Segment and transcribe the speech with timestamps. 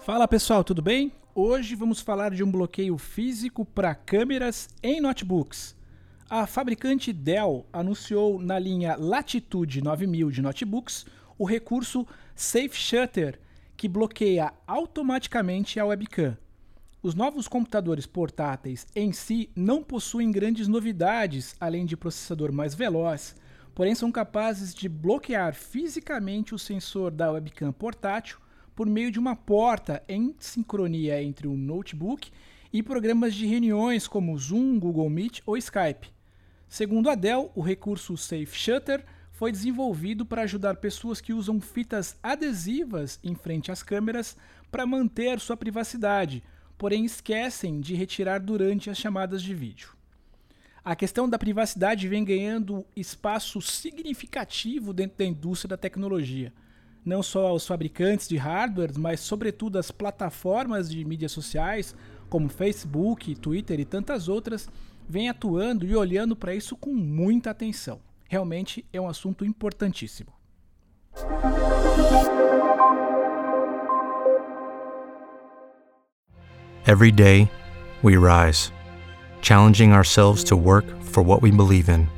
[0.00, 1.12] Fala pessoal, tudo bem?
[1.34, 5.76] Hoje vamos falar de um bloqueio físico para câmeras em notebooks.
[6.30, 11.04] A fabricante Dell anunciou na linha Latitude 9000 de notebooks
[11.36, 13.38] o recurso Safe Shutter,
[13.76, 16.38] que bloqueia automaticamente a webcam.
[17.02, 23.36] Os novos computadores portáteis em si não possuem grandes novidades, além de processador mais veloz,
[23.74, 28.38] porém são capazes de bloquear fisicamente o sensor da webcam portátil
[28.78, 32.30] por meio de uma porta em sincronia entre o notebook
[32.72, 36.12] e programas de reuniões como Zoom, Google Meet ou Skype.
[36.68, 42.16] Segundo a Dell, o recurso Safe Shutter foi desenvolvido para ajudar pessoas que usam fitas
[42.22, 44.36] adesivas em frente às câmeras
[44.70, 46.44] para manter sua privacidade,
[46.78, 49.88] porém esquecem de retirar durante as chamadas de vídeo.
[50.84, 56.52] A questão da privacidade vem ganhando espaço significativo dentro da indústria da tecnologia
[57.04, 61.94] não só aos fabricantes de hardware, mas sobretudo as plataformas de mídias sociais,
[62.28, 64.68] como Facebook, Twitter e tantas outras,
[65.08, 68.00] vêm atuando e olhando para isso com muita atenção.
[68.28, 70.30] Realmente é um assunto importantíssimo.
[76.86, 77.50] Every day,
[78.02, 78.72] we rise,
[79.40, 82.08] challenging ourselves to work for what we believe in.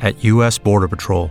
[0.00, 0.58] At U.S.
[0.58, 1.30] Border Patrol,